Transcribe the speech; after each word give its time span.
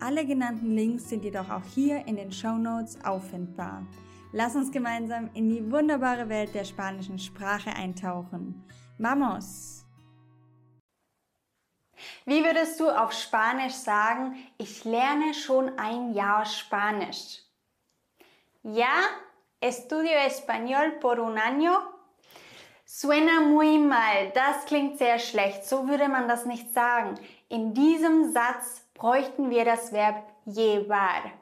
alle 0.00 0.24
genannten 0.26 0.74
Links 0.74 1.08
sind 1.08 1.24
jedoch 1.24 1.50
auch 1.50 1.64
hier 1.74 2.06
in 2.06 2.16
den 2.16 2.32
Show 2.32 2.56
Notes 2.56 2.98
auffindbar. 3.04 3.86
Lass 4.32 4.56
uns 4.56 4.70
gemeinsam 4.70 5.30
in 5.34 5.48
die 5.48 5.70
wunderbare 5.70 6.28
Welt 6.28 6.54
der 6.54 6.64
spanischen 6.64 7.18
Sprache 7.18 7.70
eintauchen. 7.70 8.62
Vamos! 8.98 9.86
Wie 12.26 12.44
würdest 12.44 12.78
du 12.78 12.88
auf 12.88 13.12
Spanisch 13.12 13.74
sagen, 13.74 14.36
ich 14.58 14.84
lerne 14.84 15.34
schon 15.34 15.78
ein 15.78 16.12
Jahr 16.12 16.44
Spanisch? 16.44 17.42
Ja, 18.62 18.92
estudio 19.60 20.16
español 20.26 20.98
por 21.00 21.18
un 21.18 21.38
año. 21.38 21.72
Suena 22.84 23.40
muy 23.40 23.78
mal, 23.78 24.30
das 24.34 24.64
klingt 24.66 24.98
sehr 24.98 25.18
schlecht, 25.18 25.64
so 25.64 25.88
würde 25.88 26.08
man 26.08 26.28
das 26.28 26.46
nicht 26.46 26.72
sagen. 26.72 27.14
In 27.48 27.74
diesem 27.74 28.32
Satz 28.32 28.87
bräuchten 28.98 29.50
wir 29.50 29.64
das 29.64 29.92
llevar. 30.44 31.32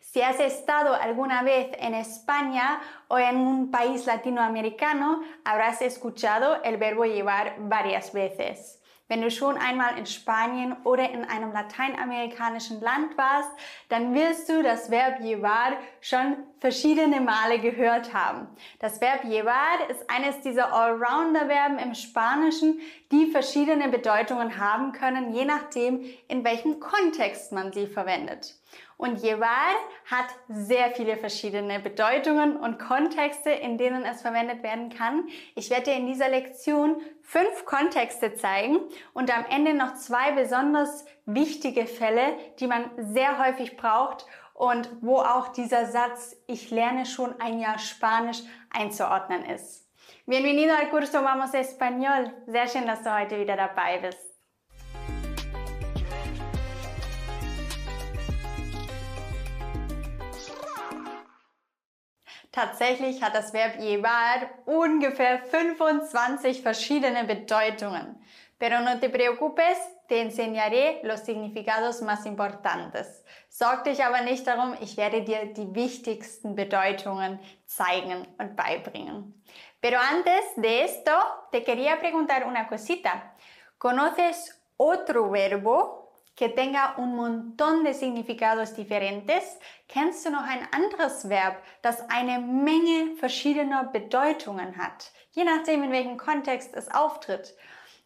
Si 0.00 0.22
has 0.22 0.40
estado 0.40 0.94
alguna 0.94 1.42
vez 1.42 1.68
en 1.78 1.94
España 1.94 2.80
o 3.08 3.18
en 3.18 3.36
un 3.36 3.70
país 3.70 4.06
latinoamericano, 4.06 5.22
habrás 5.44 5.82
escuchado 5.82 6.62
el 6.64 6.78
verbo 6.78 7.04
llevar 7.04 7.56
varias 7.58 8.12
veces. 8.12 8.77
Wenn 9.08 9.22
du 9.22 9.30
schon 9.30 9.56
einmal 9.56 9.96
in 9.96 10.04
Spanien 10.04 10.76
oder 10.84 11.10
in 11.10 11.24
einem 11.24 11.50
lateinamerikanischen 11.50 12.80
Land 12.82 13.16
warst, 13.16 13.50
dann 13.88 14.14
wirst 14.14 14.50
du 14.50 14.62
das 14.62 14.90
Verb 14.90 15.20
llevar 15.20 15.72
schon 16.02 16.36
verschiedene 16.60 17.22
Male 17.22 17.58
gehört 17.58 18.12
haben. 18.12 18.48
Das 18.80 19.00
Verb 19.00 19.24
llevar 19.24 19.88
ist 19.88 20.08
eines 20.10 20.40
dieser 20.42 20.74
Allrounder-Verben 20.74 21.78
im 21.78 21.94
Spanischen, 21.94 22.80
die 23.10 23.30
verschiedene 23.30 23.88
Bedeutungen 23.88 24.58
haben 24.58 24.92
können, 24.92 25.32
je 25.34 25.46
nachdem, 25.46 26.04
in 26.28 26.44
welchem 26.44 26.78
Kontext 26.78 27.50
man 27.52 27.72
sie 27.72 27.86
verwendet. 27.86 28.56
Und 28.98 29.22
llevar 29.22 29.74
hat 30.10 30.26
sehr 30.48 30.90
viele 30.90 31.16
verschiedene 31.16 31.78
Bedeutungen 31.78 32.56
und 32.56 32.80
Kontexte, 32.80 33.50
in 33.50 33.78
denen 33.78 34.04
es 34.04 34.22
verwendet 34.22 34.62
werden 34.64 34.90
kann. 34.90 35.28
Ich 35.54 35.70
werde 35.70 35.84
dir 35.84 35.96
in 35.96 36.08
dieser 36.08 36.28
Lektion 36.28 37.00
fünf 37.28 37.66
Kontexte 37.66 38.34
zeigen 38.36 38.78
und 39.12 39.30
am 39.36 39.44
Ende 39.50 39.74
noch 39.74 39.94
zwei 39.96 40.32
besonders 40.32 41.04
wichtige 41.26 41.86
Fälle, 41.86 42.34
die 42.58 42.66
man 42.66 42.90
sehr 42.96 43.38
häufig 43.38 43.76
braucht 43.76 44.24
und 44.54 44.88
wo 45.02 45.18
auch 45.18 45.48
dieser 45.48 45.84
Satz, 45.84 46.34
ich 46.46 46.70
lerne 46.70 47.04
schon 47.04 47.38
ein 47.38 47.60
Jahr 47.60 47.78
Spanisch, 47.78 48.38
einzuordnen 48.70 49.44
ist. 49.44 49.86
Bienvenido 50.24 50.72
al 50.72 50.88
curso 50.88 51.22
Vamos 51.22 51.52
Español. 51.52 52.32
Sehr 52.46 52.66
schön, 52.66 52.86
dass 52.86 53.02
du 53.02 53.14
heute 53.14 53.38
wieder 53.38 53.56
dabei 53.56 53.98
bist. 53.98 54.27
Tatsächlich 62.58 63.22
hat 63.22 63.36
das 63.36 63.52
Verb 63.52 63.78
llevar 63.78 64.50
ungefähr 64.66 65.38
25 65.38 66.60
verschiedene 66.60 67.22
Bedeutungen. 67.22 68.20
Pero 68.58 68.80
no 68.80 68.98
te 68.98 69.08
preocupes, 69.08 69.78
te 70.08 70.20
enseñaré 70.20 70.98
los 71.04 71.20
significados 71.20 72.02
más 72.02 72.26
importantes. 72.26 73.22
Sorg 73.48 73.84
dich 73.84 74.04
aber 74.04 74.22
nicht 74.22 74.44
darum, 74.44 74.74
ich 74.80 74.96
werde 74.96 75.22
dir 75.22 75.54
die 75.54 75.72
wichtigsten 75.72 76.56
Bedeutungen 76.56 77.38
zeigen 77.64 78.26
und 78.38 78.56
beibringen. 78.56 79.40
Pero 79.80 80.00
antes 80.00 80.42
de 80.56 80.82
esto, 80.82 81.12
te 81.52 81.62
quería 81.62 82.00
preguntar 82.00 82.44
una 82.44 82.66
cosita. 82.66 83.36
¿Conoces 83.78 84.60
otro 84.76 85.30
verbo 85.30 85.97
que 86.38 86.48
tenga 86.48 86.94
un 86.98 87.16
montón 87.16 87.82
de 87.82 87.92
significados 87.92 88.74
diferentes, 88.74 89.58
kennst 89.88 90.24
du 90.24 90.30
noch 90.30 90.44
ein 90.44 90.68
anderes 90.70 91.28
Verb, 91.28 91.60
das 91.82 92.08
eine 92.08 92.38
Menge 92.38 93.16
verschiedener 93.16 93.82
Bedeutungen 93.82 94.78
hat, 94.78 95.10
je 95.32 95.42
nachdem, 95.42 95.82
in 95.82 95.90
welchem 95.90 96.16
Kontext 96.16 96.76
es 96.76 96.88
auftritt. 96.92 97.56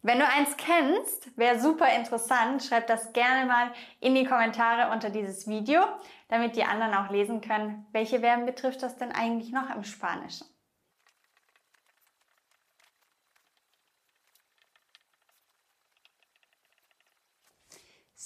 Wenn 0.01 0.17
du 0.17 0.27
eins 0.27 0.57
kennst, 0.57 1.37
wäre 1.37 1.59
super 1.59 1.95
interessant, 1.95 2.63
schreib 2.63 2.87
das 2.87 3.13
gerne 3.13 3.45
mal 3.45 3.71
in 3.99 4.15
die 4.15 4.25
Kommentare 4.25 4.91
unter 4.91 5.11
dieses 5.11 5.47
Video, 5.47 5.83
damit 6.27 6.55
die 6.55 6.63
anderen 6.63 6.95
auch 6.95 7.11
lesen 7.11 7.39
können, 7.39 7.85
welche 7.91 8.21
Verben 8.21 8.47
betrifft 8.47 8.81
das 8.81 8.97
denn 8.97 9.11
eigentlich 9.11 9.51
noch 9.51 9.69
im 9.69 9.83
Spanischen. 9.83 10.47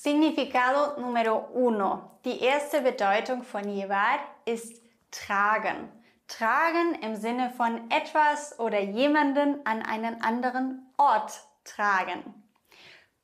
Significado 0.07 0.95
número 1.01 1.49
uno. 1.53 2.21
Die 2.23 2.39
erste 2.41 2.79
Bedeutung 2.79 3.43
von 3.43 3.65
llevar 3.67 4.19
ist 4.45 4.81
tragen. 5.11 5.91
Tragen 6.29 6.95
im 7.01 7.17
Sinne 7.17 7.49
von 7.49 7.91
etwas 7.91 8.57
oder 8.57 8.79
jemanden 8.79 9.65
an 9.65 9.81
einen 9.81 10.21
anderen 10.21 10.93
Ort 10.95 11.33
tragen. 11.65 12.23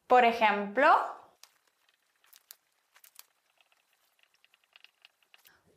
Por 0.09 0.25
ejemplo, 0.25 0.89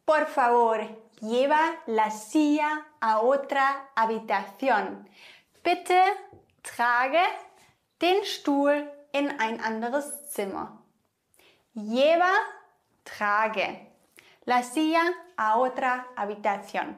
Por 0.05 0.27
favor, 0.27 0.81
lleva 1.21 1.61
la 1.87 2.11
silla 2.11 2.84
a 3.00 3.21
otra 3.21 3.91
habitación. 3.94 5.09
Bitte 5.62 6.03
trage 6.65 7.23
den 8.00 8.25
Stuhl 8.25 8.91
in 9.12 9.31
ein 9.38 9.61
anderes 9.61 10.28
Zimmer. 10.31 10.83
Lleva, 11.76 12.32
trague. 13.04 13.92
La 14.47 14.62
silla 14.62 15.12
a 15.37 15.59
otra 15.59 16.06
habitación. 16.16 16.97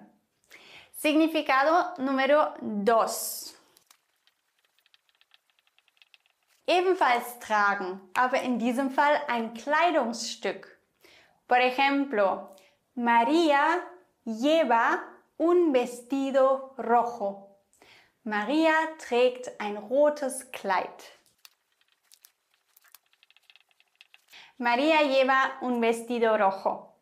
Significado 0.93 1.95
número 1.99 2.55
2. 2.61 3.57
Ebenfalls 6.65 7.41
tragen, 7.41 8.09
aber 8.15 8.43
in 8.43 8.61
diesem 8.61 8.93
Fall 8.93 9.21
ein 9.27 9.53
Kleidungsstück. 9.53 10.79
Por 11.49 11.59
ejemplo, 11.59 12.55
María 12.95 13.85
lleva 14.25 15.03
un 15.39 15.73
vestido 15.73 16.77
rojo. 16.79 17.59
Maria 18.23 18.75
trägt 18.99 19.51
ein 19.59 19.77
rotes 19.77 20.53
Kleid. 20.53 21.18
Maria 24.61 25.03
lleva 25.03 25.53
un 25.61 25.81
vestido 25.81 26.37
rojo. 26.37 26.93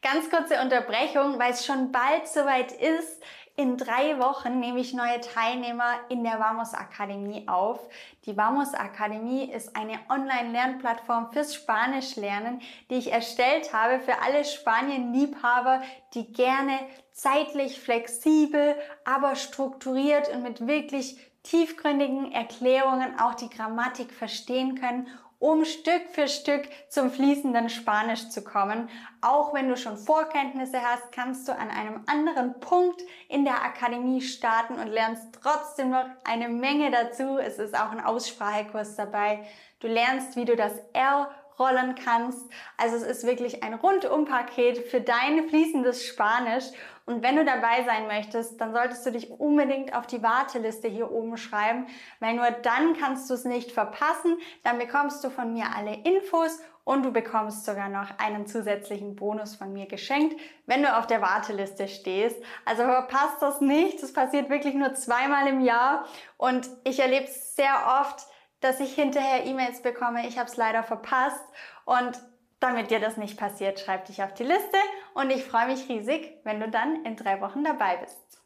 Ganz 0.00 0.30
kurze 0.30 0.62
Unterbrechung, 0.62 1.38
weil 1.38 1.52
es 1.52 1.66
schon 1.66 1.92
bald 1.92 2.26
soweit 2.26 2.72
ist. 2.72 3.22
In 3.54 3.76
drei 3.76 4.18
Wochen 4.18 4.60
nehme 4.60 4.80
ich 4.80 4.94
neue 4.94 5.20
Teilnehmer 5.20 5.92
in 6.08 6.24
der 6.24 6.40
Vamos 6.40 6.72
Akademie 6.72 7.46
auf. 7.48 7.80
Die 8.24 8.34
Vamos 8.34 8.72
Akademie 8.72 9.44
ist 9.44 9.76
eine 9.76 9.98
Online-Lernplattform 10.08 11.32
fürs 11.32 11.54
Spanischlernen, 11.54 12.62
die 12.88 12.94
ich 12.94 13.12
erstellt 13.12 13.74
habe 13.74 14.00
für 14.00 14.22
alle 14.22 14.46
Spanien-Liebhaber, 14.46 15.82
die 16.14 16.32
gerne 16.32 16.78
zeitlich 17.12 17.78
flexibel, 17.78 18.74
aber 19.04 19.36
strukturiert 19.36 20.30
und 20.30 20.42
mit 20.42 20.66
wirklich 20.66 21.18
tiefgründigen 21.42 22.32
Erklärungen 22.32 23.20
auch 23.20 23.34
die 23.34 23.50
Grammatik 23.50 24.12
verstehen 24.12 24.80
können 24.80 25.08
um 25.42 25.64
Stück 25.64 26.02
für 26.12 26.28
Stück 26.28 26.68
zum 26.88 27.10
fließenden 27.10 27.68
Spanisch 27.68 28.28
zu 28.28 28.44
kommen. 28.44 28.88
Auch 29.22 29.52
wenn 29.52 29.68
du 29.68 29.76
schon 29.76 29.96
Vorkenntnisse 29.96 30.80
hast, 30.80 31.10
kannst 31.10 31.48
du 31.48 31.52
an 31.52 31.68
einem 31.68 32.04
anderen 32.06 32.60
Punkt 32.60 33.02
in 33.28 33.44
der 33.44 33.64
Akademie 33.64 34.20
starten 34.20 34.74
und 34.74 34.86
lernst 34.86 35.36
trotzdem 35.42 35.90
noch 35.90 36.06
eine 36.22 36.48
Menge 36.48 36.92
dazu. 36.92 37.38
Es 37.38 37.58
ist 37.58 37.74
auch 37.74 37.90
ein 37.90 38.00
Aussprachekurs 38.00 38.94
dabei. 38.94 39.44
Du 39.80 39.88
lernst, 39.88 40.36
wie 40.36 40.44
du 40.44 40.54
das 40.54 40.74
R 40.92 41.28
rollen 41.58 41.96
kannst. 41.96 42.48
Also 42.76 42.94
es 42.94 43.02
ist 43.02 43.26
wirklich 43.26 43.64
ein 43.64 43.74
Rundum-Paket 43.74 44.86
für 44.86 45.00
dein 45.00 45.48
fließendes 45.48 46.06
Spanisch. 46.06 46.66
Und 47.06 47.22
wenn 47.22 47.36
du 47.36 47.44
dabei 47.44 47.84
sein 47.84 48.06
möchtest, 48.06 48.60
dann 48.60 48.72
solltest 48.72 49.04
du 49.04 49.12
dich 49.12 49.30
unbedingt 49.30 49.94
auf 49.94 50.06
die 50.06 50.22
Warteliste 50.22 50.88
hier 50.88 51.10
oben 51.10 51.36
schreiben, 51.36 51.86
weil 52.20 52.34
nur 52.34 52.50
dann 52.50 52.96
kannst 52.96 53.28
du 53.28 53.34
es 53.34 53.44
nicht 53.44 53.72
verpassen. 53.72 54.38
Dann 54.62 54.78
bekommst 54.78 55.22
du 55.24 55.30
von 55.30 55.52
mir 55.52 55.66
alle 55.76 55.94
Infos 55.94 56.60
und 56.84 57.04
du 57.04 57.12
bekommst 57.12 57.64
sogar 57.64 57.88
noch 57.88 58.18
einen 58.18 58.46
zusätzlichen 58.46 59.14
Bonus 59.14 59.54
von 59.54 59.72
mir 59.72 59.86
geschenkt, 59.86 60.40
wenn 60.66 60.82
du 60.82 60.96
auf 60.96 61.06
der 61.06 61.22
Warteliste 61.22 61.88
stehst. 61.88 62.42
Also 62.64 62.82
verpasst 62.82 63.40
das 63.40 63.60
nicht. 63.60 64.02
Das 64.02 64.12
passiert 64.12 64.50
wirklich 64.50 64.74
nur 64.74 64.94
zweimal 64.94 65.46
im 65.46 65.60
Jahr 65.60 66.06
und 66.36 66.68
ich 66.84 66.98
erlebe 66.98 67.26
es 67.26 67.54
sehr 67.54 68.00
oft, 68.00 68.26
dass 68.60 68.80
ich 68.80 68.94
hinterher 68.94 69.44
E-Mails 69.44 69.82
bekomme, 69.82 70.26
ich 70.26 70.38
habe 70.38 70.48
es 70.48 70.56
leider 70.56 70.82
verpasst 70.82 71.44
und 71.84 72.20
damit 72.62 72.90
dir 72.90 73.00
das 73.00 73.16
nicht 73.16 73.36
passiert, 73.36 73.80
schreib 73.80 74.06
dich 74.06 74.22
auf 74.22 74.34
die 74.34 74.44
Liste 74.44 74.78
und 75.14 75.30
ich 75.30 75.44
freue 75.44 75.66
mich 75.66 75.88
riesig, 75.88 76.38
wenn 76.44 76.60
du 76.60 76.68
dann 76.68 77.04
in 77.04 77.16
drei 77.16 77.40
Wochen 77.40 77.64
dabei 77.64 77.96
bist. 77.96 78.42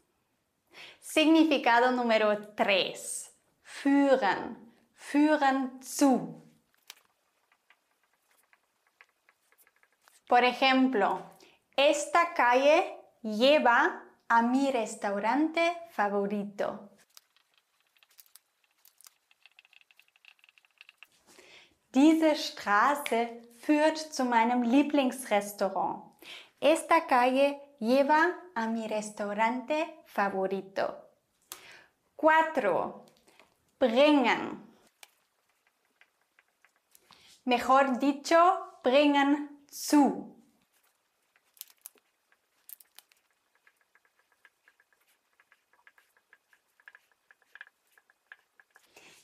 Significado 0.99 1.91
número 1.91 2.35
3. 2.55 2.93
Führen. 3.63 4.55
Führen 4.93 5.81
zu. 5.81 6.43
Por 10.27 10.43
ejemplo, 10.43 11.21
esta 11.75 12.33
calle 12.33 12.83
lleva 13.21 14.01
a 14.27 14.41
mi 14.41 14.69
restaurante 14.69 15.61
favorito. 15.89 16.89
Diese 21.93 22.35
Straße 22.35 23.46
führt 23.67 23.97
zu 23.97 24.23
meinem 24.23 24.63
Lieblingsrestaurant. 24.63 26.01
Esta 26.61 27.01
calle 27.05 27.59
lleva 27.79 28.33
a 28.53 28.65
mi 28.65 28.87
restaurante 28.87 30.03
favorito. 30.05 30.85
4. 32.15 33.03
Bringen. 33.77 34.63
Mejor 37.43 37.99
dicho, 37.99 38.39
bringen 38.83 39.49
zu. 39.69 40.33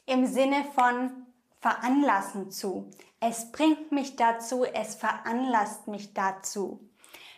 Im 0.06 0.26
Sinne 0.26 0.66
von 0.76 1.33
veranlassen 1.64 2.52
zu. 2.52 2.92
Es 3.22 3.50
bringt 3.54 3.94
mich 3.94 4.18
dazu, 4.18 4.66
es 4.66 4.96
veranlasst 4.96 5.88
mich 5.88 6.14
dazu. 6.14 6.82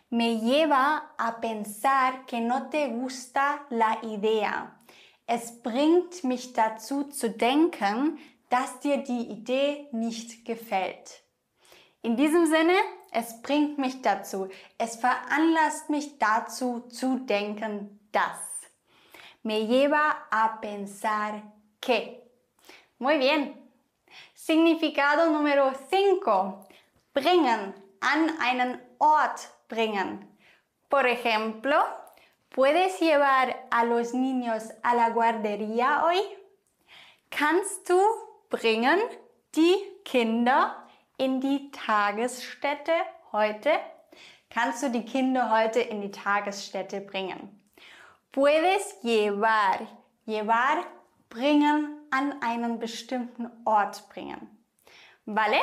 Me 0.10 0.33
lleva 0.33 1.13
a 1.16 1.39
pensar 1.39 2.25
que 2.25 2.42
no 2.42 2.69
te 2.72 2.88
gusta 2.88 3.60
la 3.69 4.00
idea. 4.01 4.80
Es 5.27 5.62
bringt 5.62 6.24
mich 6.24 6.54
dazu 6.54 7.04
zu 7.04 7.30
denken, 7.30 8.18
dass 8.50 8.80
dir 8.80 8.98
die 8.98 9.30
Idee 9.30 9.89
nicht 9.92 10.44
gefällt. 10.44 11.24
In 12.01 12.16
diesem 12.16 12.48
Sinne, 12.48 12.78
es 13.12 13.42
bringt 13.44 13.78
mich 13.78 14.01
dazu, 14.01 14.48
es 14.80 14.95
veranlasst 14.95 15.89
mich 15.89 16.18
dazu 16.18 16.81
zu 16.89 17.19
denken, 17.19 18.00
dass. 18.12 18.39
Me 19.44 19.60
lleva 19.60 20.28
a 20.31 20.60
pensar 20.60 21.44
que. 21.80 22.24
Muy 22.98 23.19
bien. 23.19 23.65
Significado 24.34 25.30
número 25.30 25.74
5. 25.90 26.68
Bringen, 27.13 27.74
an 28.02 28.40
einen 28.40 28.81
Ort 29.00 29.50
bringen. 29.68 30.28
Por 30.90 31.07
ejemplo, 31.07 31.84
¿puedes 32.50 33.00
llevar 33.00 33.68
a 33.72 33.84
los 33.84 34.13
niños 34.13 34.72
a 34.84 34.94
la 34.96 35.10
guardería 35.10 36.04
hoy? 36.06 36.22
Kannst 37.30 37.90
du 37.90 38.00
bringen 38.50 39.00
die 39.56 39.75
Kinder 40.04 40.88
in 41.18 41.42
die 41.42 41.72
Tagesstätte 41.72 42.94
heute? 43.31 43.80
Kannst 44.50 44.84
du 44.84 44.90
die 44.90 45.04
Kinder 45.04 45.50
heute 45.50 45.81
in 45.81 46.02
die 46.02 46.12
Tagesstätte 46.12 47.02
bringen? 47.02 47.62
Puedes 48.31 49.02
llevar, 49.02 49.88
llevar, 50.25 50.86
bringen, 51.30 51.94
an 52.12 52.42
einen 52.42 52.80
bestimmten 52.80 53.50
Ort 53.66 54.10
bringen. 54.10 54.50
¿Vale? 55.25 55.57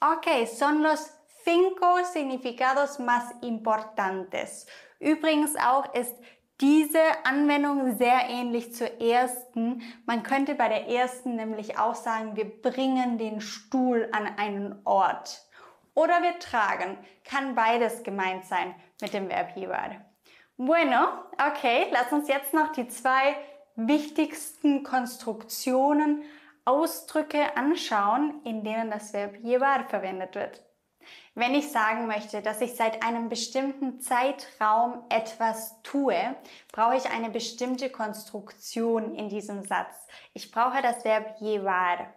Ok, 0.00 0.46
son 0.46 0.82
los 0.82 1.10
cinco 1.44 2.04
significados 2.04 2.98
más 2.98 3.24
importantes. 3.42 4.66
Übrigens 5.00 5.56
auch 5.56 5.94
ist 5.94 6.14
diese 6.60 7.00
Anwendung 7.24 7.96
sehr 7.96 8.28
ähnlich 8.28 8.74
zur 8.74 9.00
ersten. 9.00 9.82
Man 10.06 10.22
könnte 10.22 10.54
bei 10.54 10.68
der 10.68 10.88
ersten 10.88 11.36
nämlich 11.36 11.78
auch 11.78 11.94
sagen, 11.94 12.36
wir 12.36 12.60
bringen 12.60 13.16
den 13.16 13.40
Stuhl 13.40 14.08
an 14.12 14.26
einen 14.36 14.80
Ort. 14.84 15.46
Oder 15.94 16.22
wir 16.22 16.38
tragen. 16.38 16.98
Kann 17.24 17.54
beides 17.54 18.02
gemeint 18.02 18.44
sein 18.44 18.74
mit 19.00 19.14
dem 19.14 19.28
Verb 19.28 19.56
llevar. 19.56 20.04
Bueno, 20.56 21.08
okay, 21.34 21.86
lass 21.92 22.12
uns 22.12 22.28
jetzt 22.28 22.52
noch 22.52 22.72
die 22.72 22.88
zwei 22.88 23.36
wichtigsten 23.78 24.82
Konstruktionen, 24.82 26.24
Ausdrücke 26.64 27.56
anschauen, 27.56 28.42
in 28.44 28.62
denen 28.62 28.90
das 28.90 29.14
Verb 29.14 29.38
llevar 29.42 29.88
verwendet 29.88 30.34
wird. 30.34 30.62
Wenn 31.34 31.54
ich 31.54 31.70
sagen 31.70 32.06
möchte, 32.06 32.42
dass 32.42 32.60
ich 32.60 32.74
seit 32.74 33.02
einem 33.02 33.28
bestimmten 33.28 34.00
Zeitraum 34.00 35.02
etwas 35.08 35.80
tue, 35.82 36.36
brauche 36.72 36.96
ich 36.96 37.08
eine 37.08 37.30
bestimmte 37.30 37.88
Konstruktion 37.88 39.14
in 39.14 39.28
diesem 39.28 39.62
Satz. 39.62 39.94
Ich 40.34 40.50
brauche 40.50 40.82
das 40.82 41.04
Verb 41.04 41.40
llevar. 41.40 42.12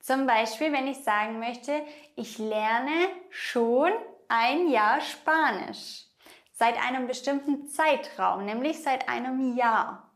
Zum 0.00 0.26
Beispiel, 0.26 0.72
wenn 0.72 0.88
ich 0.88 1.04
sagen 1.04 1.38
möchte, 1.38 1.72
ich 2.16 2.38
lerne 2.38 3.08
schon 3.30 3.92
ein 4.28 4.68
Jahr 4.68 5.00
Spanisch. 5.00 6.04
Seit 6.52 6.76
einem 6.84 7.06
bestimmten 7.06 7.68
Zeitraum, 7.68 8.44
nämlich 8.44 8.82
seit 8.82 9.08
einem 9.08 9.56
Jahr. 9.56 10.09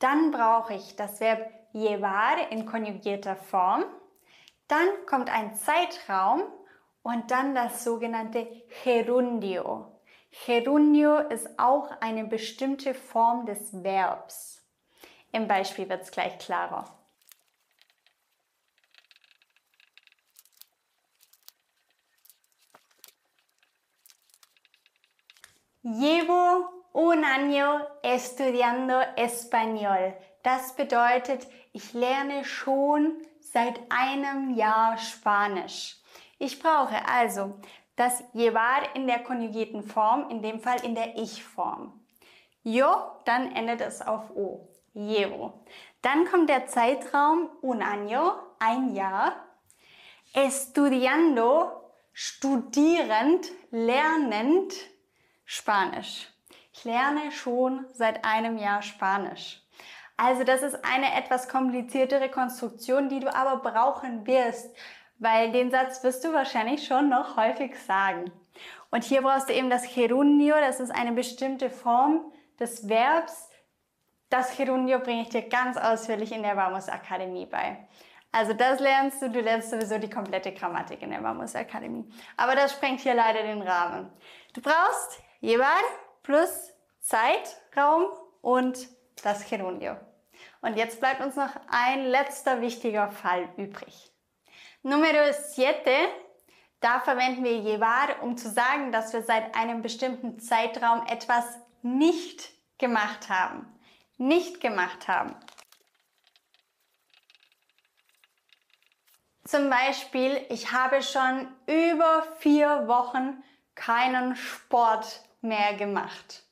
Dann 0.00 0.30
brauche 0.30 0.74
ich 0.74 0.96
das 0.96 1.20
Verb 1.20 1.52
llevar 1.72 2.50
in 2.50 2.66
konjugierter 2.66 3.36
Form. 3.36 3.84
Dann 4.66 4.88
kommt 5.06 5.30
ein 5.30 5.54
Zeitraum 5.54 6.42
und 7.02 7.30
dann 7.30 7.54
das 7.54 7.84
sogenannte 7.84 8.46
Gerundio. 8.82 10.00
Gerundio 10.46 11.18
ist 11.18 11.58
auch 11.58 11.90
eine 12.00 12.24
bestimmte 12.24 12.94
Form 12.94 13.44
des 13.44 13.82
Verbs. 13.84 14.64
Im 15.32 15.46
Beispiel 15.46 15.88
wird 15.88 16.02
es 16.02 16.10
gleich 16.10 16.38
klarer. 16.38 16.84
Llevo 25.82 26.79
un 26.92 27.24
año 27.24 27.86
estudiando 28.02 29.00
español. 29.16 30.14
Das 30.42 30.74
bedeutet, 30.74 31.46
ich 31.72 31.92
lerne 31.92 32.44
schon 32.44 33.20
seit 33.40 33.80
einem 33.90 34.54
Jahr 34.54 34.96
Spanisch. 34.98 35.96
Ich 36.38 36.60
brauche 36.60 37.06
also 37.06 37.54
das 37.96 38.24
llevar 38.32 38.94
in 38.94 39.06
der 39.06 39.22
konjugierten 39.22 39.82
Form, 39.82 40.30
in 40.30 40.40
dem 40.40 40.60
Fall 40.60 40.82
in 40.84 40.94
der 40.94 41.16
Ich-Form. 41.18 41.92
Yo, 42.62 42.86
dann 43.24 43.54
endet 43.54 43.82
es 43.82 44.00
auf 44.00 44.30
O. 44.34 44.68
Llevo. 44.94 45.64
Dann 46.02 46.24
kommt 46.24 46.48
der 46.48 46.66
Zeitraum 46.66 47.50
un 47.62 47.82
año, 47.82 48.32
ein 48.58 48.94
Jahr. 48.94 49.32
Estudiando, 50.32 51.92
studierend, 52.12 53.50
lernend 53.70 54.72
Spanisch. 55.44 56.28
Ich 56.72 56.84
lerne 56.84 57.32
schon 57.32 57.86
seit 57.92 58.24
einem 58.24 58.56
Jahr 58.56 58.82
Spanisch. 58.82 59.62
Also 60.16 60.44
das 60.44 60.62
ist 60.62 60.84
eine 60.84 61.14
etwas 61.16 61.48
kompliziertere 61.48 62.28
Konstruktion, 62.28 63.08
die 63.08 63.20
du 63.20 63.34
aber 63.34 63.56
brauchen 63.56 64.26
wirst, 64.26 64.76
weil 65.18 65.50
den 65.50 65.70
Satz 65.70 66.02
wirst 66.04 66.24
du 66.24 66.32
wahrscheinlich 66.32 66.86
schon 66.86 67.08
noch 67.08 67.36
häufig 67.36 67.78
sagen. 67.78 68.30
Und 68.90 69.04
hier 69.04 69.22
brauchst 69.22 69.48
du 69.48 69.54
eben 69.54 69.70
das 69.70 69.94
Gerundio, 69.94 70.56
das 70.56 70.80
ist 70.80 70.90
eine 70.90 71.12
bestimmte 71.12 71.70
Form 71.70 72.32
des 72.58 72.88
Verbs. 72.88 73.48
Das 74.28 74.56
Gerundio 74.56 74.98
bringe 74.98 75.22
ich 75.22 75.30
dir 75.30 75.48
ganz 75.48 75.76
ausführlich 75.76 76.32
in 76.32 76.42
der 76.42 76.56
Vamos 76.56 76.88
Akademie 76.88 77.46
bei. 77.46 77.88
Also 78.32 78.52
das 78.52 78.78
lernst 78.78 79.22
du, 79.22 79.30
du 79.30 79.40
lernst 79.40 79.70
sowieso 79.70 79.98
die 79.98 80.10
komplette 80.10 80.52
Grammatik 80.52 81.02
in 81.02 81.10
der 81.10 81.22
Vamos 81.22 81.56
Akademie. 81.56 82.08
Aber 82.36 82.54
das 82.54 82.72
sprengt 82.72 83.00
hier 83.00 83.14
leider 83.14 83.42
den 83.42 83.62
Rahmen. 83.62 84.10
Du 84.54 84.60
brauchst 84.60 85.20
Jeweil 85.40 85.82
plus 86.22 86.72
Zeit, 87.00 87.56
Raum 87.76 88.06
und 88.40 88.88
das 89.22 89.48
Gerundio. 89.48 89.96
Und 90.62 90.76
jetzt 90.76 91.00
bleibt 91.00 91.20
uns 91.20 91.36
noch 91.36 91.50
ein 91.68 92.06
letzter 92.06 92.60
wichtiger 92.60 93.10
Fall 93.10 93.48
übrig. 93.56 94.12
Nummer 94.82 95.32
7, 95.32 95.74
da 96.80 97.00
verwenden 97.00 97.44
wir 97.44 97.58
llevar, 97.58 98.22
um 98.22 98.36
zu 98.36 98.48
sagen, 98.50 98.92
dass 98.92 99.12
wir 99.12 99.22
seit 99.22 99.54
einem 99.54 99.82
bestimmten 99.82 100.38
Zeitraum 100.40 101.06
etwas 101.06 101.44
nicht 101.82 102.52
gemacht 102.78 103.28
haben. 103.28 103.66
Nicht 104.16 104.60
gemacht 104.60 105.08
haben. 105.08 105.34
Zum 109.44 109.68
Beispiel, 109.68 110.46
ich 110.48 110.72
habe 110.72 111.02
schon 111.02 111.48
über 111.66 112.22
vier 112.38 112.86
Wochen 112.86 113.42
keinen 113.74 114.36
Sport 114.36 115.22
mehr 115.40 115.74
gemacht. 115.74 116.42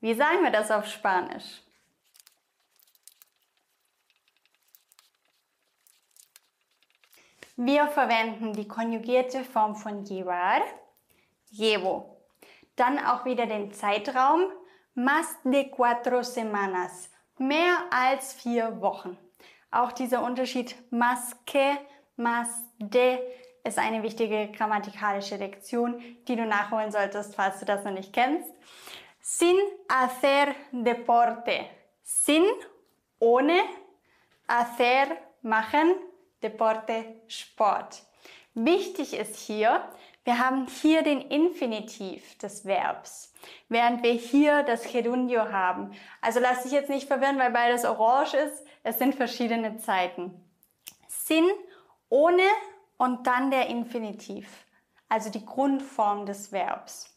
Wie 0.00 0.14
sagen 0.14 0.42
wir 0.42 0.50
das 0.50 0.70
auf 0.70 0.86
Spanisch? 0.86 1.62
Wir 7.56 7.88
verwenden 7.88 8.52
die 8.52 8.68
konjugierte 8.68 9.42
Form 9.42 9.74
von 9.74 10.04
llevar, 10.04 10.62
llevo. 11.50 12.22
Dann 12.76 13.04
auch 13.04 13.24
wieder 13.24 13.46
den 13.46 13.72
Zeitraum, 13.72 14.52
más 14.94 15.36
de 15.42 15.68
cuatro 15.68 16.22
semanas, 16.22 17.10
mehr 17.36 17.76
als 17.90 18.32
vier 18.32 18.80
Wochen. 18.80 19.18
Auch 19.72 19.90
dieser 19.90 20.22
Unterschied 20.22 20.76
más 20.92 21.34
que, 21.46 21.76
más 22.16 22.48
de 22.78 23.18
ist 23.68 23.78
eine 23.78 24.02
wichtige 24.02 24.50
grammatikalische 24.50 25.36
Lektion, 25.36 26.02
die 26.26 26.36
du 26.36 26.44
nachholen 26.44 26.90
solltest, 26.90 27.34
falls 27.34 27.60
du 27.60 27.66
das 27.66 27.84
noch 27.84 27.92
nicht 27.92 28.12
kennst. 28.12 28.50
Sin 29.20 29.56
hacer 29.88 30.54
deporte. 30.72 31.66
Sin, 32.02 32.44
ohne, 33.18 33.60
hacer, 34.48 35.16
machen, 35.42 35.94
deporte, 36.42 37.04
Sport. 37.28 38.02
Wichtig 38.54 39.14
ist 39.14 39.36
hier, 39.36 39.82
wir 40.24 40.38
haben 40.38 40.66
hier 40.66 41.02
den 41.02 41.20
Infinitiv 41.20 42.36
des 42.38 42.64
Verbs, 42.64 43.32
während 43.68 44.02
wir 44.02 44.12
hier 44.12 44.62
das 44.62 44.90
Gerundio 44.90 45.52
haben. 45.52 45.92
Also 46.20 46.40
lass 46.40 46.64
dich 46.64 46.72
jetzt 46.72 46.90
nicht 46.90 47.06
verwirren, 47.06 47.38
weil 47.38 47.50
beides 47.50 47.84
orange 47.84 48.34
ist. 48.34 48.66
Es 48.82 48.98
sind 48.98 49.14
verschiedene 49.14 49.78
Zeiten. 49.78 50.34
Sin 51.06 51.44
ohne 52.08 52.42
und 52.98 53.26
dann 53.26 53.50
der 53.50 53.68
Infinitiv, 53.68 54.66
also 55.08 55.30
die 55.30 55.46
Grundform 55.46 56.26
des 56.26 56.52
Verbs. 56.52 57.16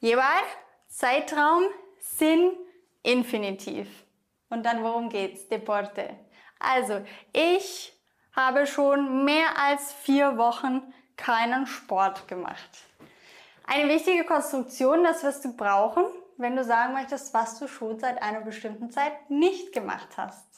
Jeweils 0.00 0.46
Zeitraum, 0.88 1.64
Sinn, 1.98 2.52
Infinitiv. 3.02 3.88
Und 4.50 4.64
dann 4.64 4.82
worum 4.82 5.08
geht's? 5.08 5.48
Deporte. 5.48 6.16
Also, 6.58 7.04
ich 7.32 7.92
habe 8.32 8.66
schon 8.66 9.24
mehr 9.24 9.58
als 9.58 9.92
vier 9.92 10.36
Wochen 10.36 10.92
keinen 11.16 11.66
Sport 11.66 12.28
gemacht. 12.28 12.70
Eine 13.66 13.88
wichtige 13.88 14.24
Konstruktion, 14.24 15.04
das 15.04 15.22
wirst 15.22 15.44
du 15.44 15.56
brauchen, 15.56 16.04
wenn 16.36 16.56
du 16.56 16.64
sagen 16.64 16.92
möchtest, 16.92 17.32
was 17.32 17.58
du 17.58 17.68
schon 17.68 17.98
seit 18.00 18.20
einer 18.22 18.40
bestimmten 18.40 18.90
Zeit 18.90 19.30
nicht 19.30 19.72
gemacht 19.72 20.08
hast. 20.16 20.49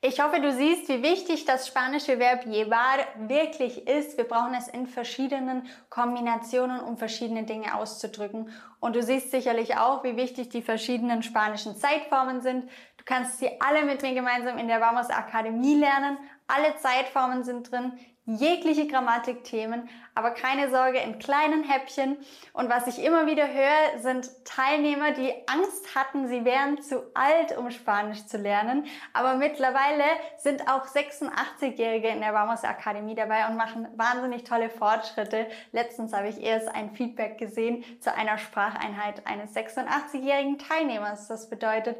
Ich 0.00 0.20
hoffe, 0.20 0.40
du 0.40 0.52
siehst, 0.52 0.88
wie 0.88 1.02
wichtig 1.02 1.44
das 1.44 1.66
spanische 1.66 2.18
Verb 2.18 2.44
llevar 2.46 2.98
wirklich 3.18 3.86
ist. 3.88 4.16
Wir 4.16 4.24
brauchen 4.24 4.54
es 4.54 4.68
in 4.68 4.86
verschiedenen 4.86 5.68
Kombinationen, 5.90 6.80
um 6.80 6.96
verschiedene 6.96 7.44
Dinge 7.44 7.74
auszudrücken. 7.74 8.50
Und 8.78 8.94
du 8.94 9.02
siehst 9.02 9.30
sicherlich 9.30 9.76
auch, 9.76 10.04
wie 10.04 10.16
wichtig 10.16 10.48
die 10.50 10.62
verschiedenen 10.62 11.22
spanischen 11.22 11.76
Zeitformen 11.76 12.40
sind. 12.40 12.64
Du 12.98 13.04
kannst 13.04 13.38
sie 13.38 13.50
alle 13.60 13.84
mit 13.84 14.02
mir 14.02 14.14
gemeinsam 14.14 14.58
in 14.58 14.68
der 14.68 14.80
Vamos 14.80 15.10
Akademie 15.10 15.74
lernen. 15.74 16.18
Alle 16.48 16.76
Zeitformen 16.76 17.44
sind 17.44 17.70
drin 17.70 17.98
jegliche 18.26 18.88
Grammatikthemen, 18.88 19.88
aber 20.14 20.32
keine 20.32 20.68
Sorge 20.68 20.98
in 20.98 21.18
kleinen 21.20 21.62
Häppchen. 21.62 22.16
Und 22.52 22.68
was 22.68 22.88
ich 22.88 23.02
immer 23.02 23.26
wieder 23.26 23.46
höre, 23.46 24.00
sind 24.00 24.28
Teilnehmer, 24.44 25.12
die 25.12 25.32
Angst 25.46 25.94
hatten, 25.94 26.26
sie 26.26 26.44
wären 26.44 26.82
zu 26.82 27.04
alt, 27.14 27.56
um 27.56 27.70
Spanisch 27.70 28.26
zu 28.26 28.36
lernen. 28.36 28.86
Aber 29.12 29.36
mittlerweile 29.36 30.04
sind 30.38 30.68
auch 30.68 30.86
86-Jährige 30.86 32.08
in 32.08 32.20
der 32.20 32.34
Vamos 32.34 32.64
Akademie 32.64 33.14
dabei 33.14 33.46
und 33.48 33.56
machen 33.56 33.86
wahnsinnig 33.96 34.42
tolle 34.42 34.70
Fortschritte. 34.70 35.46
Letztens 35.70 36.12
habe 36.12 36.28
ich 36.28 36.42
erst 36.42 36.68
ein 36.68 36.90
Feedback 36.96 37.38
gesehen 37.38 37.84
zu 38.00 38.12
einer 38.12 38.38
Spracheinheit 38.38 39.24
eines 39.26 39.54
86-jährigen 39.54 40.58
Teilnehmers. 40.58 41.28
Das 41.28 41.48
bedeutet, 41.48 41.96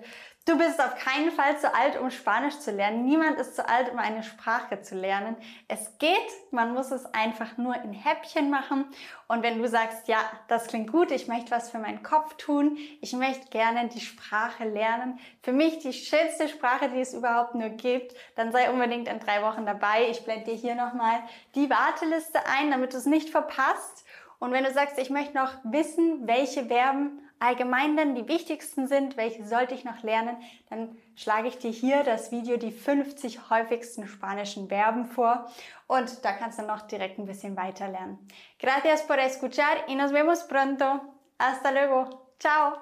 Du 0.48 0.56
bist 0.56 0.80
auf 0.80 0.94
keinen 0.94 1.32
Fall 1.32 1.58
zu 1.58 1.74
alt, 1.74 1.98
um 1.98 2.08
Spanisch 2.12 2.60
zu 2.60 2.70
lernen. 2.70 3.04
Niemand 3.04 3.36
ist 3.40 3.56
zu 3.56 3.68
alt, 3.68 3.90
um 3.90 3.98
eine 3.98 4.22
Sprache 4.36 4.82
zu 4.82 4.94
lernen. 4.94 5.36
Es 5.68 5.98
geht, 5.98 6.10
man 6.50 6.74
muss 6.74 6.90
es 6.90 7.06
einfach 7.06 7.56
nur 7.56 7.74
in 7.82 7.92
Häppchen 7.92 8.50
machen. 8.50 8.86
Und 9.28 9.42
wenn 9.42 9.58
du 9.58 9.68
sagst, 9.68 10.08
ja, 10.08 10.18
das 10.48 10.66
klingt 10.66 10.92
gut, 10.92 11.10
ich 11.10 11.26
möchte 11.26 11.50
was 11.50 11.70
für 11.70 11.78
meinen 11.78 12.02
Kopf 12.02 12.34
tun, 12.36 12.76
ich 13.00 13.12
möchte 13.12 13.48
gerne 13.48 13.88
die 13.88 14.00
Sprache 14.00 14.64
lernen, 14.64 15.18
für 15.42 15.52
mich 15.52 15.78
die 15.78 15.92
schönste 15.92 16.48
Sprache, 16.48 16.90
die 16.90 17.00
es 17.00 17.14
überhaupt 17.14 17.54
nur 17.54 17.70
gibt, 17.70 18.14
dann 18.36 18.52
sei 18.52 18.70
unbedingt 18.70 19.08
in 19.08 19.18
drei 19.18 19.42
Wochen 19.42 19.66
dabei. 19.66 20.08
Ich 20.10 20.24
blende 20.24 20.50
dir 20.50 20.56
hier 20.56 20.74
nochmal 20.74 21.20
die 21.54 21.70
Warteliste 21.70 22.40
ein, 22.46 22.70
damit 22.70 22.92
du 22.92 22.98
es 22.98 23.06
nicht 23.06 23.30
verpasst. 23.30 24.04
Und 24.38 24.52
wenn 24.52 24.64
du 24.64 24.72
sagst, 24.72 24.98
ich 24.98 25.10
möchte 25.10 25.36
noch 25.36 25.52
wissen, 25.64 26.26
welche 26.26 26.66
Verben 26.66 27.20
allgemein 27.38 27.96
dann 27.96 28.14
die 28.14 28.28
wichtigsten 28.28 28.86
sind, 28.86 29.16
welche 29.16 29.44
sollte 29.46 29.74
ich 29.74 29.84
noch 29.84 30.02
lernen, 30.02 30.36
dann 30.70 30.96
schlage 31.14 31.48
ich 31.48 31.58
dir 31.58 31.70
hier 31.70 32.02
das 32.02 32.32
Video 32.32 32.56
die 32.56 32.72
50 32.72 33.50
häufigsten 33.50 34.06
spanischen 34.06 34.68
Verben 34.68 35.06
vor 35.06 35.46
und 35.86 36.24
da 36.24 36.32
kannst 36.32 36.58
du 36.58 36.62
noch 36.62 36.82
direkt 36.82 37.18
ein 37.18 37.26
bisschen 37.26 37.56
weiter 37.56 37.88
lernen. 37.88 38.18
Gracias 38.58 39.06
por 39.06 39.18
escuchar 39.18 39.88
y 39.88 39.94
nos 39.94 40.12
vemos 40.12 40.44
pronto. 40.44 41.00
Hasta 41.38 41.70
luego. 41.70 42.32
Ciao. 42.38 42.78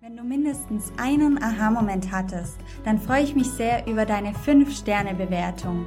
Wenn 0.00 0.16
du 0.16 0.22
mindestens 0.22 0.92
einen 0.96 1.42
Aha-Moment 1.42 2.12
hattest, 2.12 2.56
dann 2.84 3.00
freue 3.00 3.24
ich 3.24 3.34
mich 3.34 3.50
sehr 3.50 3.86
über 3.88 4.06
deine 4.06 4.30
5-Sterne-Bewertung. 4.30 5.86